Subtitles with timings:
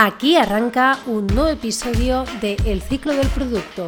[0.00, 3.84] Aquí arranca un nuevo episodio de El ciclo del producto,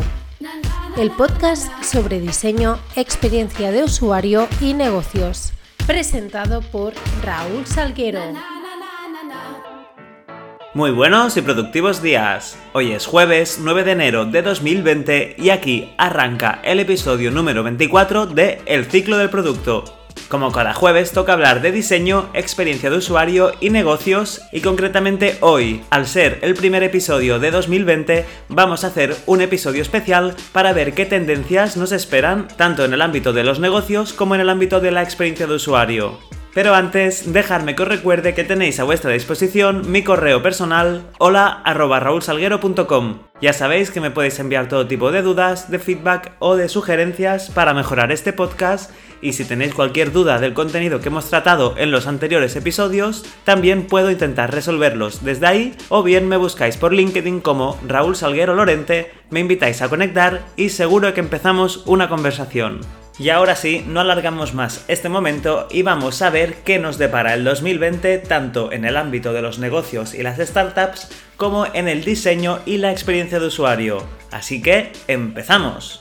[0.97, 5.53] el podcast sobre diseño, experiencia de usuario y negocios,
[5.87, 8.23] presentado por Raúl Salguero.
[10.75, 12.59] Muy buenos y productivos días.
[12.73, 18.27] Hoy es jueves 9 de enero de 2020 y aquí arranca el episodio número 24
[18.27, 23.53] de El ciclo del producto, como cada jueves toca hablar de diseño, experiencia de usuario
[23.61, 29.17] y negocios y concretamente hoy, al ser el primer episodio de 2020, vamos a hacer
[29.27, 33.59] un episodio especial para ver qué tendencias nos esperan tanto en el ámbito de los
[33.59, 36.19] negocios como en el ámbito de la experiencia de usuario.
[36.53, 41.63] Pero antes, dejadme que os recuerde que tenéis a vuestra disposición mi correo personal hola
[43.41, 47.51] Ya sabéis que me podéis enviar todo tipo de dudas, de feedback o de sugerencias
[47.51, 48.91] para mejorar este podcast
[49.23, 53.87] y si tenéis cualquier duda del contenido que hemos tratado en los anteriores episodios, también
[53.87, 59.13] puedo intentar resolverlos desde ahí o bien me buscáis por LinkedIn como Raúl Salguero Lorente,
[59.31, 62.81] me invitáis a conectar y seguro que empezamos una conversación.
[63.21, 67.35] Y ahora sí, no alargamos más este momento y vamos a ver qué nos depara
[67.35, 72.03] el 2020 tanto en el ámbito de los negocios y las startups como en el
[72.03, 74.07] diseño y la experiencia de usuario.
[74.31, 76.00] Así que, empezamos.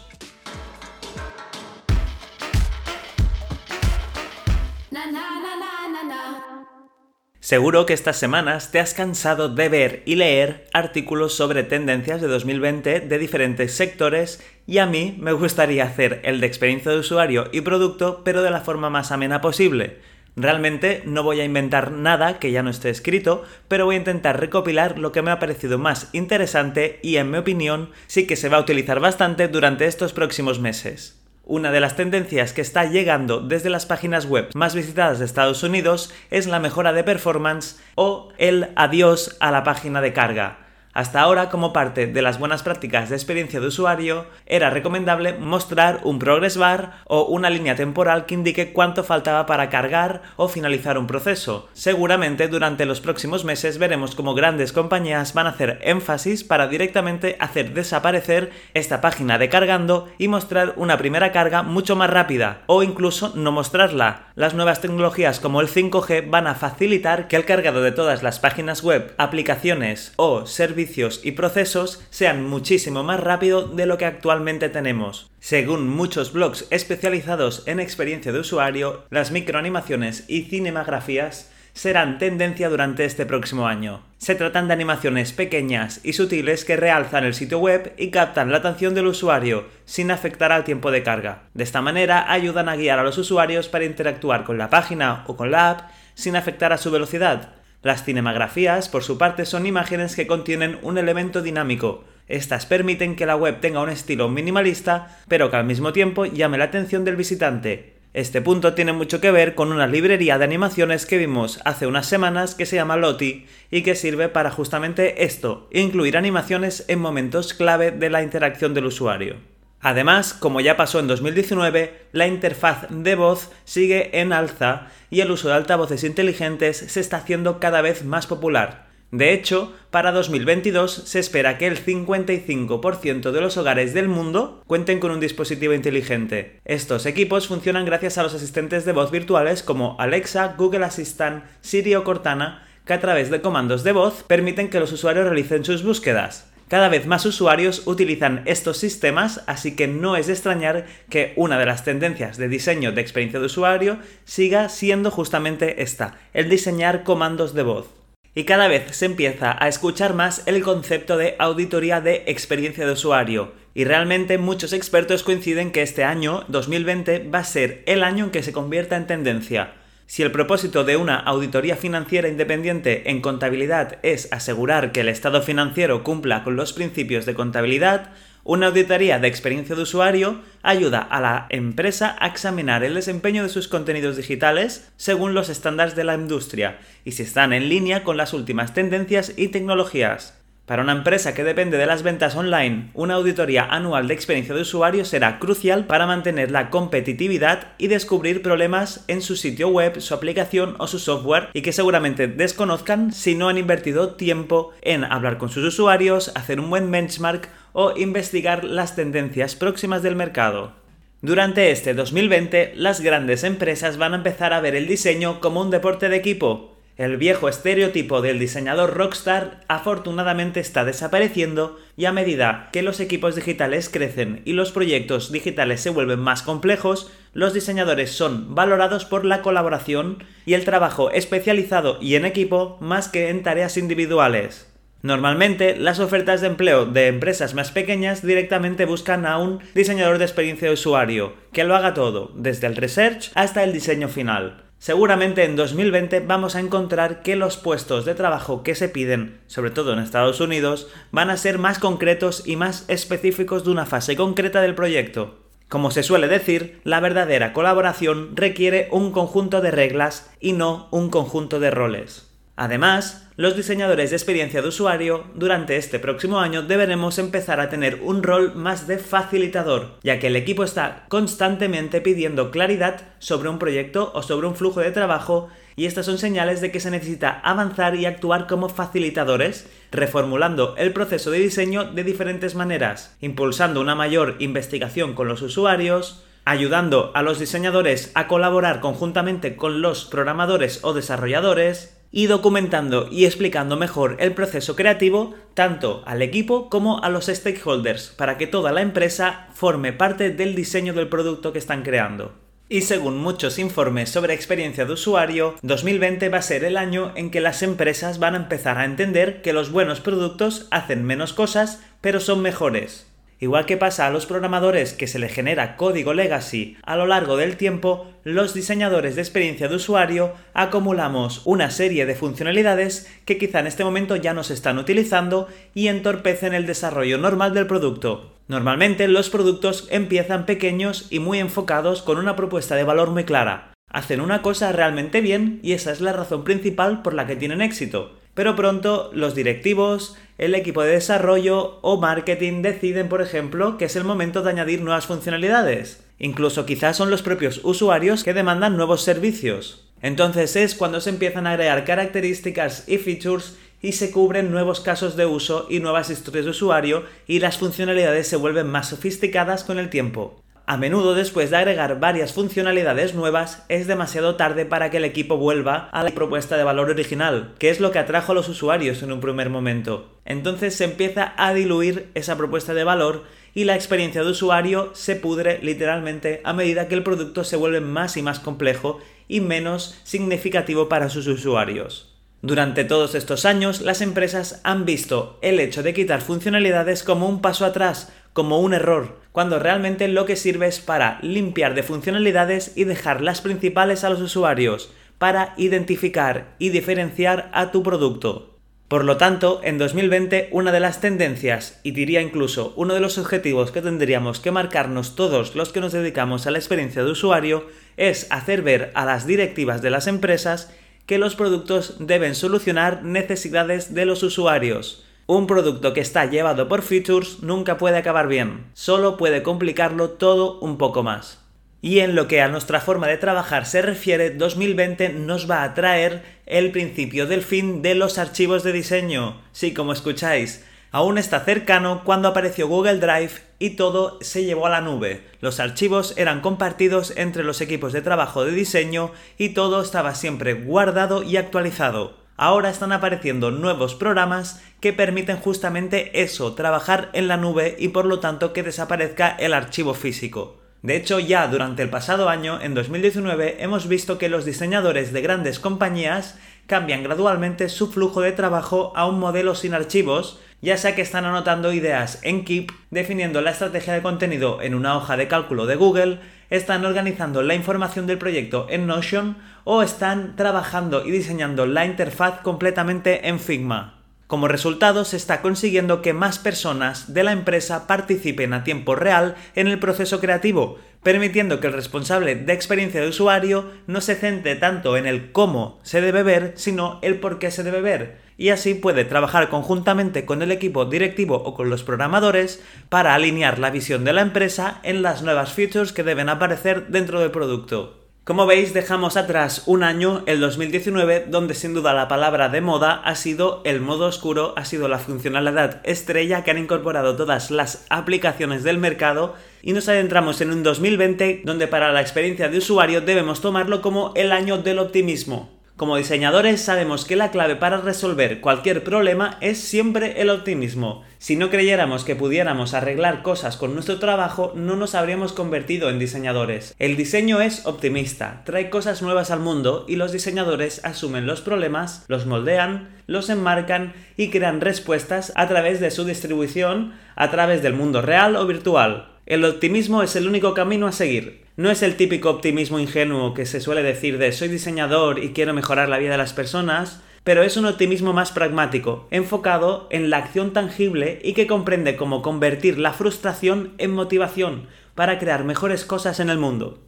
[7.41, 12.27] Seguro que estas semanas te has cansado de ver y leer artículos sobre tendencias de
[12.27, 17.47] 2020 de diferentes sectores y a mí me gustaría hacer el de experiencia de usuario
[17.53, 19.99] y producto pero de la forma más amena posible.
[20.35, 24.37] Realmente no voy a inventar nada que ya no esté escrito, pero voy a intentar
[24.37, 28.49] recopilar lo que me ha parecido más interesante y en mi opinión sí que se
[28.49, 31.18] va a utilizar bastante durante estos próximos meses.
[31.49, 35.63] Una de las tendencias que está llegando desde las páginas web más visitadas de Estados
[35.63, 40.68] Unidos es la mejora de performance o el adiós a la página de carga.
[40.93, 46.01] Hasta ahora, como parte de las buenas prácticas de experiencia de usuario, era recomendable mostrar
[46.03, 50.97] un progress bar o una línea temporal que indique cuánto faltaba para cargar o finalizar
[50.97, 51.69] un proceso.
[51.73, 57.37] Seguramente durante los próximos meses veremos cómo grandes compañías van a hacer énfasis para directamente
[57.39, 62.81] hacer desaparecer esta página de cargando y mostrar una primera carga mucho más rápida o
[62.81, 64.28] incluso no mostrarla.
[64.39, 68.39] Las nuevas tecnologías como el 5G van a facilitar que el cargado de todas las
[68.39, 74.69] páginas web, aplicaciones o servicios y procesos sean muchísimo más rápido de lo que actualmente
[74.69, 75.29] tenemos.
[75.41, 83.05] Según muchos blogs especializados en experiencia de usuario, las microanimaciones y cinematografías serán tendencia durante
[83.05, 84.01] este próximo año.
[84.17, 88.57] Se tratan de animaciones pequeñas y sutiles que realzan el sitio web y captan la
[88.57, 91.43] atención del usuario sin afectar al tiempo de carga.
[91.53, 95.37] De esta manera ayudan a guiar a los usuarios para interactuar con la página o
[95.37, 100.17] con la app sin afectar a su velocidad, las cinematografías, por su parte, son imágenes
[100.17, 102.03] que contienen un elemento dinámico.
[102.27, 106.57] Estas permiten que la web tenga un estilo minimalista, pero que al mismo tiempo llame
[106.57, 107.98] la atención del visitante.
[108.13, 112.07] Este punto tiene mucho que ver con una librería de animaciones que vimos hace unas
[112.07, 117.53] semanas que se llama Lottie y que sirve para justamente esto, incluir animaciones en momentos
[117.53, 119.35] clave de la interacción del usuario.
[119.79, 125.29] Además, como ya pasó en 2019, la interfaz de voz sigue en alza y el
[125.29, 128.88] uso de altavoces inteligentes se está haciendo cada vez más popular.
[129.11, 134.99] De hecho, para 2022 se espera que el 55% de los hogares del mundo cuenten
[134.99, 136.59] con un dispositivo inteligente.
[136.63, 141.95] Estos equipos funcionan gracias a los asistentes de voz virtuales como Alexa, Google Assistant, Siri
[141.95, 145.81] o Cortana, que a través de comandos de voz permiten que los usuarios realicen sus
[145.83, 146.51] búsquedas.
[146.67, 151.57] Cada vez más usuarios utilizan estos sistemas, así que no es de extrañar que una
[151.57, 157.03] de las tendencias de diseño de experiencia de usuario siga siendo justamente esta, el diseñar
[157.03, 157.98] comandos de voz.
[158.39, 162.93] Y cada vez se empieza a escuchar más el concepto de auditoría de experiencia de
[162.93, 168.23] usuario, y realmente muchos expertos coinciden que este año, 2020, va a ser el año
[168.23, 169.73] en que se convierta en tendencia.
[170.05, 175.41] Si el propósito de una auditoría financiera independiente en contabilidad es asegurar que el estado
[175.41, 178.11] financiero cumpla con los principios de contabilidad,
[178.49, 183.49] una auditoría de experiencia de usuario ayuda a la empresa a examinar el desempeño de
[183.49, 188.17] sus contenidos digitales según los estándares de la industria y si están en línea con
[188.17, 190.33] las últimas tendencias y tecnologías.
[190.65, 194.61] Para una empresa que depende de las ventas online, una auditoría anual de experiencia de
[194.61, 200.13] usuario será crucial para mantener la competitividad y descubrir problemas en su sitio web, su
[200.13, 205.37] aplicación o su software y que seguramente desconozcan si no han invertido tiempo en hablar
[205.37, 210.73] con sus usuarios, hacer un buen benchmark o investigar las tendencias próximas del mercado.
[211.21, 215.69] Durante este 2020, las grandes empresas van a empezar a ver el diseño como un
[215.69, 222.69] deporte de equipo El viejo estereotipo del diseñador rockstar afortunadamente está desapareciendo y a medida
[222.71, 228.11] que los equipos digitales crecen y los proyectos digitales se vuelven más complejos, los diseñadores
[228.11, 233.43] son valorados por la colaboración y el trabajo especializado y en equipo más que en
[233.43, 234.68] tareas individuales.
[235.01, 240.25] Normalmente, las ofertas de empleo de empresas más pequeñas directamente buscan a un diseñador de
[240.25, 244.65] experiencia de usuario, que lo haga todo, desde el research hasta el diseño final.
[244.77, 249.71] Seguramente en 2020 vamos a encontrar que los puestos de trabajo que se piden, sobre
[249.71, 254.15] todo en Estados Unidos, van a ser más concretos y más específicos de una fase
[254.15, 255.37] concreta del proyecto.
[255.67, 261.09] Como se suele decir, la verdadera colaboración requiere un conjunto de reglas y no un
[261.09, 262.28] conjunto de roles.
[262.59, 268.01] Además, los diseñadores de experiencia de usuario durante este próximo año deberemos empezar a tener
[268.03, 273.59] un rol más de facilitador, ya que el equipo está constantemente pidiendo claridad sobre un
[273.59, 275.47] proyecto o sobre un flujo de trabajo
[275.77, 280.91] y estas son señales de que se necesita avanzar y actuar como facilitadores, reformulando el
[280.91, 287.21] proceso de diseño de diferentes maneras, impulsando una mayor investigación con los usuarios, ayudando a
[287.21, 294.17] los diseñadores a colaborar conjuntamente con los programadores o desarrolladores, y documentando y explicando mejor
[294.19, 299.47] el proceso creativo tanto al equipo como a los stakeholders para que toda la empresa
[299.53, 302.33] forme parte del diseño del producto que están creando.
[302.71, 307.31] Y según muchos informes sobre experiencia de usuario, 2020 va a ser el año en
[307.31, 311.81] que las empresas van a empezar a entender que los buenos productos hacen menos cosas,
[311.99, 313.08] pero son mejores.
[313.41, 317.37] Igual que pasa a los programadores que se le genera código legacy a lo largo
[317.37, 323.61] del tiempo, los diseñadores de experiencia de usuario acumulamos una serie de funcionalidades que quizá
[323.61, 328.33] en este momento ya no se están utilizando y entorpecen el desarrollo normal del producto.
[328.49, 333.71] Normalmente los productos empiezan pequeños y muy enfocados con una propuesta de valor muy clara.
[333.89, 337.61] Hacen una cosa realmente bien y esa es la razón principal por la que tienen
[337.61, 338.18] éxito.
[338.39, 343.97] Pero pronto los directivos, el equipo de desarrollo o marketing deciden, por ejemplo, que es
[343.97, 346.05] el momento de añadir nuevas funcionalidades.
[346.19, 349.89] Incluso quizás son los propios usuarios que demandan nuevos servicios.
[350.01, 355.17] Entonces es cuando se empiezan a agregar características y features y se cubren nuevos casos
[355.17, 359.79] de uso y nuevas historias de usuario y las funcionalidades se vuelven más sofisticadas con
[359.79, 360.41] el tiempo.
[360.71, 365.35] A menudo después de agregar varias funcionalidades nuevas es demasiado tarde para que el equipo
[365.35, 369.01] vuelva a la propuesta de valor original, que es lo que atrajo a los usuarios
[369.01, 370.11] en un primer momento.
[370.25, 373.23] Entonces se empieza a diluir esa propuesta de valor
[373.55, 377.81] y la experiencia de usuario se pudre literalmente a medida que el producto se vuelve
[377.81, 382.09] más y más complejo y menos significativo para sus usuarios.
[382.41, 387.41] Durante todos estos años, las empresas han visto el hecho de quitar funcionalidades como un
[387.41, 392.73] paso atrás, como un error, cuando realmente lo que sirve es para limpiar de funcionalidades
[392.75, 398.57] y dejar las principales a los usuarios, para identificar y diferenciar a tu producto.
[398.89, 403.19] Por lo tanto, en 2020 una de las tendencias, y diría incluso uno de los
[403.19, 407.67] objetivos que tendríamos que marcarnos todos los que nos dedicamos a la experiencia de usuario,
[407.97, 410.73] es hacer ver a las directivas de las empresas
[411.05, 416.81] que los productos deben solucionar necesidades de los usuarios, un producto que está llevado por
[416.81, 421.45] features nunca puede acabar bien, solo puede complicarlo todo un poco más.
[421.83, 425.75] Y en lo que a nuestra forma de trabajar se refiere, 2020 nos va a
[425.75, 429.39] traer el principio del fin de los archivos de diseño.
[429.51, 434.71] Sí, como escucháis, aún está cercano cuando apareció Google Drive y todo se llevó a
[434.71, 435.27] la nube.
[435.41, 440.55] Los archivos eran compartidos entre los equipos de trabajo de diseño y todo estaba siempre
[440.55, 447.37] guardado y actualizado ahora están apareciendo nuevos programas que permiten justamente eso, trabajar en la
[447.37, 450.57] nube y por lo tanto que desaparezca el archivo físico.
[450.81, 455.21] De hecho, ya durante el pasado año, en 2019, hemos visto que los diseñadores de
[455.21, 460.95] grandes compañías cambian gradualmente su flujo de trabajo a un modelo sin archivos, ya sea
[460.95, 465.27] que están anotando ideas en Keep, definiendo la estrategia de contenido en una hoja de
[465.27, 471.11] cálculo de Google, están organizando la información del proyecto en Notion o están trabajando y
[471.11, 473.95] diseñando la interfaz completamente en Figma.
[474.27, 479.35] Como resultado, se está consiguiendo que más personas de la empresa participen a tiempo real
[479.55, 484.55] en el proceso creativo, permitiendo que el responsable de experiencia de usuario no se centre
[484.55, 488.49] tanto en el cómo se debe ver, sino el por qué se debe ver y
[488.49, 493.69] así puede trabajar conjuntamente con el equipo directivo o con los programadores para alinear la
[493.69, 497.97] visión de la empresa en las nuevas features que deben aparecer dentro del producto.
[498.23, 503.01] Como veis, dejamos atrás un año, el 2019, donde sin duda la palabra de moda
[503.03, 507.85] ha sido el modo oscuro, ha sido la funcionalidad estrella que han incorporado todas las
[507.89, 513.01] aplicaciones del mercado y nos adentramos en un 2020 donde para la experiencia de usuario
[513.01, 518.41] debemos tomarlo como el año del optimismo Como diseñadores sabemos que la clave para resolver
[518.41, 521.05] cualquier problema es siempre el optimismo.
[521.19, 525.97] Si no creyéramos que pudiéramos arreglar cosas con nuestro trabajo, no nos habríamos convertido en
[525.97, 526.75] diseñadores.
[526.79, 532.03] El diseño es optimista, trae cosas nuevas al mundo y los diseñadores asumen los problemas,
[532.09, 537.73] los moldean, los enmarcan y crean respuestas a través de su distribución, a través del
[537.73, 539.13] mundo real o virtual.
[539.25, 541.47] El optimismo es el único camino a seguir.
[541.59, 545.53] No es el típico optimismo ingenuo que se suele decir de soy diseñador y quiero
[545.53, 550.19] mejorar la vida de las personas, pero es un optimismo más pragmático, enfocado en la
[550.19, 556.21] acción tangible y que comprende cómo convertir la frustración en motivación para crear mejores cosas
[556.21, 556.79] en el mundo.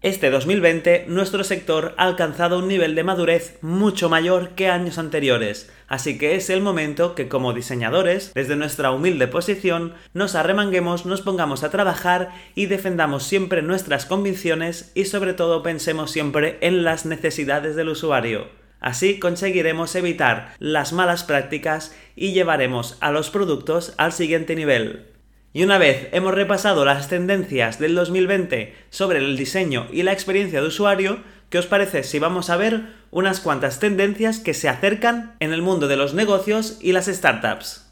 [0.00, 5.72] Este 2020 nuestro sector ha alcanzado un nivel de madurez mucho mayor que años anteriores,
[5.88, 11.22] así que es el momento que como diseñadores, desde nuestra humilde posición, nos arremanguemos, nos
[11.22, 17.04] pongamos a trabajar y defendamos siempre nuestras convicciones y sobre todo pensemos siempre en las
[17.04, 18.46] necesidades del usuario.
[18.78, 25.17] Así conseguiremos evitar las malas prácticas y llevaremos a los productos al siguiente nivel.
[25.52, 30.60] Y una vez hemos repasado las tendencias del 2020 sobre el diseño y la experiencia
[30.60, 35.36] de usuario, ¿qué os parece si vamos a ver unas cuantas tendencias que se acercan
[35.40, 37.87] en el mundo de los negocios y las startups?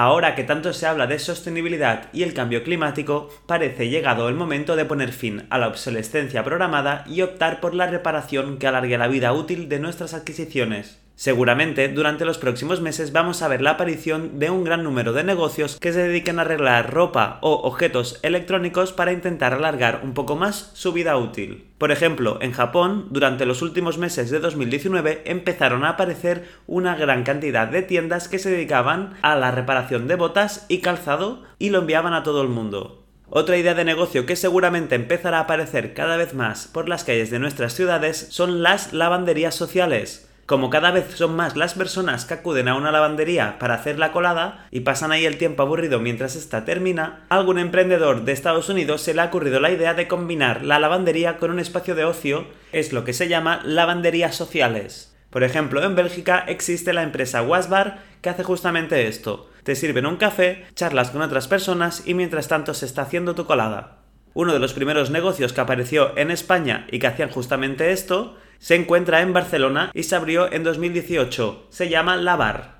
[0.00, 4.76] Ahora que tanto se habla de sostenibilidad y el cambio climático, parece llegado el momento
[4.76, 9.08] de poner fin a la obsolescencia programada y optar por la reparación que alargue la
[9.08, 11.00] vida útil de nuestras adquisiciones.
[11.18, 15.24] Seguramente durante los próximos meses vamos a ver la aparición de un gran número de
[15.24, 20.36] negocios que se dediquen a arreglar ropa o objetos electrónicos para intentar alargar un poco
[20.36, 21.72] más su vida útil.
[21.76, 27.24] Por ejemplo, en Japón, durante los últimos meses de 2019 empezaron a aparecer una gran
[27.24, 31.80] cantidad de tiendas que se dedicaban a la reparación de botas y calzado y lo
[31.80, 33.04] enviaban a todo el mundo.
[33.28, 37.32] Otra idea de negocio que seguramente empezará a aparecer cada vez más por las calles
[37.32, 40.27] de nuestras ciudades son las lavanderías sociales.
[40.48, 44.12] Como cada vez son más las personas que acuden a una lavandería para hacer la
[44.12, 48.70] colada y pasan ahí el tiempo aburrido mientras esta termina, a algún emprendedor de Estados
[48.70, 52.06] Unidos se le ha ocurrido la idea de combinar la lavandería con un espacio de
[52.06, 55.14] ocio, es lo que se llama lavanderías sociales.
[55.28, 59.50] Por ejemplo, en Bélgica existe la empresa Wasbar que hace justamente esto.
[59.64, 63.44] Te sirven un café, charlas con otras personas y mientras tanto se está haciendo tu
[63.44, 63.98] colada.
[64.32, 68.74] Uno de los primeros negocios que apareció en España y que hacían justamente esto se
[68.74, 71.66] encuentra en Barcelona y se abrió en 2018.
[71.70, 72.78] Se llama Lavar.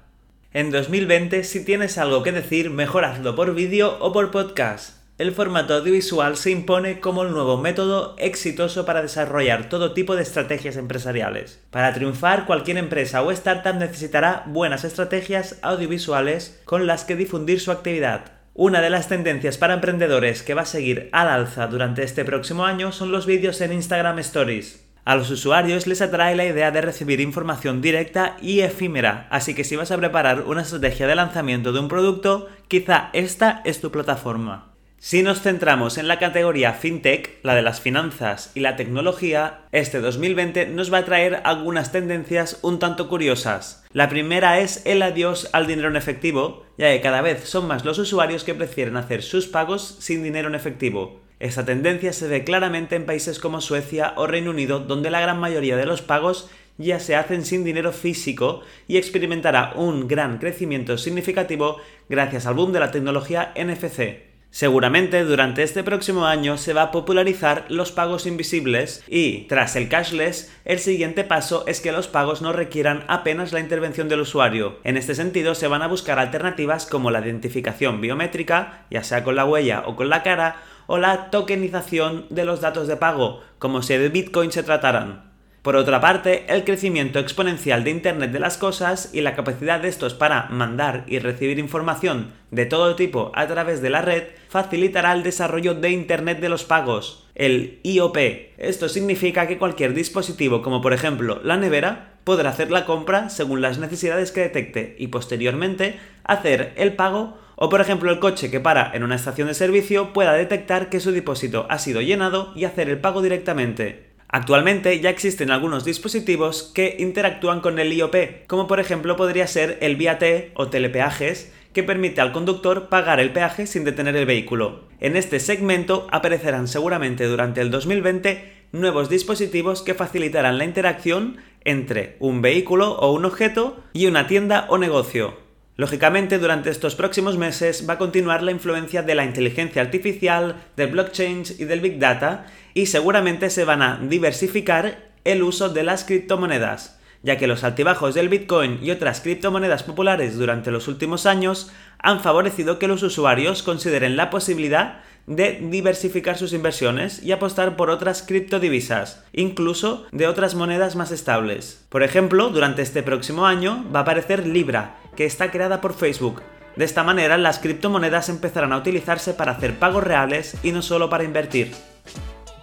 [0.53, 4.99] En 2020, si tienes algo que decir, mejor hazlo por vídeo o por podcast.
[5.19, 10.23] El formato audiovisual se impone como el nuevo método exitoso para desarrollar todo tipo de
[10.23, 11.61] estrategias empresariales.
[11.71, 17.73] Para triunfar, cualquier empresa o startup necesitará buenas estrategias audiovisuales con las que difundir su
[17.73, 18.33] actividad.
[18.55, 22.65] Una de las tendencias para emprendedores que va a seguir al alza durante este próximo
[22.65, 24.88] año son los vídeos en Instagram Stories.
[25.09, 29.65] A los usuarios les atrae la idea de recibir información directa y efímera, así que
[29.65, 33.91] si vas a preparar una estrategia de lanzamiento de un producto, quizá esta es tu
[33.91, 34.75] plataforma.
[34.99, 40.01] Si nos centramos en la categoría FinTech, la de las finanzas y la tecnología, este
[40.01, 43.87] 2020 nos va a traer algunas tendencias un tanto curiosas.
[43.95, 47.87] La primera es el adiós al dinero en efectivo, ya que cada vez son más
[47.87, 51.23] los usuarios que prefieren hacer sus pagos sin dinero en efectivo.
[51.41, 55.39] Esta tendencia se ve claramente en países como Suecia o Reino Unido, donde la gran
[55.39, 60.99] mayoría de los pagos ya se hacen sin dinero físico y experimentará un gran crecimiento
[60.99, 61.79] significativo
[62.09, 64.29] gracias al boom de la tecnología NFC.
[64.51, 69.91] Seguramente durante este próximo año se va a popularizar los pagos invisibles y, tras el
[69.91, 74.79] cashless, el siguiente paso es que los pagos no requieran apenas la intervención del usuario.
[74.85, 79.37] En este sentido se van a buscar alternativas como la identificación biométrica, ya sea con
[79.37, 80.57] la huella o con la cara,
[80.89, 85.29] o la tokenización de los datos de pago, como si de Bitcoin se trataran.
[85.63, 89.89] Por otra parte, el crecimiento exponencial de Internet de las Cosas y la capacidad de
[89.89, 95.13] estos para mandar y recibir información de todo tipo a través de la red facilitará
[95.13, 98.17] el desarrollo de Internet de los pagos, el IOP.
[98.57, 103.61] Esto significa que cualquier dispositivo como por ejemplo la nevera podrá hacer la compra según
[103.61, 108.61] las necesidades que detecte y posteriormente hacer el pago o por ejemplo el coche que
[108.61, 112.65] para en una estación de servicio pueda detectar que su depósito ha sido llenado y
[112.65, 114.11] hacer el pago directamente.
[114.29, 119.79] Actualmente ya existen algunos dispositivos que interactúan con el IOP, como por ejemplo podría ser
[119.81, 120.23] el VAT
[120.55, 124.85] o telepeajes, que permite al conductor pagar el peaje sin detener el vehículo.
[125.01, 132.17] En este segmento aparecerán seguramente durante el 2020 nuevos dispositivos que facilitarán la interacción entre
[132.21, 135.48] un vehículo o un objeto y una tienda o negocio.
[135.79, 140.91] Lógicamente, durante estos próximos meses va a continuar la influencia de la inteligencia artificial, del
[140.91, 146.03] blockchain y del big data, y seguramente se van a diversificar el uso de las
[146.03, 151.71] criptomonedas, ya que los altibajos del Bitcoin y otras criptomonedas populares durante los últimos años
[152.01, 157.91] han favorecido que los usuarios consideren la posibilidad de diversificar sus inversiones y apostar por
[157.91, 161.85] otras criptodivisas, incluso de otras monedas más estables.
[161.91, 166.43] Por ejemplo, durante este próximo año va a aparecer Libra, que está creada por Facebook.
[166.77, 171.11] De esta manera, las criptomonedas empezarán a utilizarse para hacer pagos reales y no solo
[171.11, 171.73] para invertir.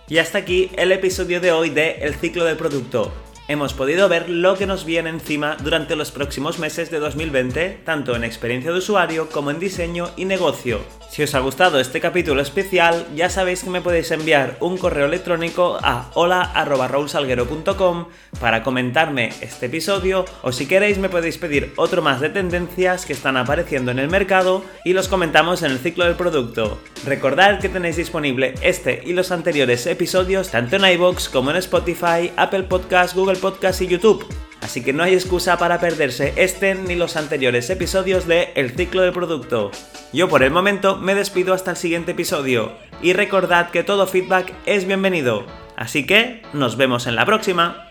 [0.08, 3.12] Y hasta aquí el episodio de hoy de El ciclo del producto
[3.48, 8.16] hemos podido ver lo que nos viene encima durante los próximos meses de 2020, tanto
[8.16, 10.80] en experiencia de usuario como en diseño y negocio.
[11.16, 15.06] Si os ha gustado este capítulo especial, ya sabéis que me podéis enviar un correo
[15.06, 18.08] electrónico a hola.raulsalguero.com
[18.42, 23.14] para comentarme este episodio o si queréis me podéis pedir otro más de tendencias que
[23.14, 26.82] están apareciendo en el mercado y los comentamos en el ciclo del producto.
[27.06, 32.34] Recordad que tenéis disponible este y los anteriores episodios tanto en iBox como en Spotify,
[32.36, 34.26] Apple Podcasts, Google Podcast y YouTube.
[34.62, 39.02] Así que no hay excusa para perderse este ni los anteriores episodios de El ciclo
[39.02, 39.72] del producto.
[40.12, 44.54] Yo por el momento me despido hasta el siguiente episodio y recordad que todo feedback
[44.66, 45.46] es bienvenido.
[45.76, 47.85] Así que nos vemos en la próxima.